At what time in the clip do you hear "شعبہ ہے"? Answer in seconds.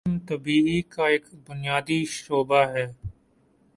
2.07-2.85